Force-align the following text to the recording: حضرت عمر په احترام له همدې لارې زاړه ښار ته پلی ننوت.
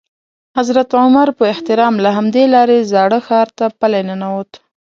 حضرت 0.57 0.89
عمر 1.01 1.27
په 1.37 1.43
احترام 1.53 1.93
له 2.03 2.09
همدې 2.17 2.43
لارې 2.55 2.87
زاړه 2.91 3.19
ښار 3.27 3.47
ته 3.57 3.65
پلی 3.79 4.01
ننوت. 4.09 4.51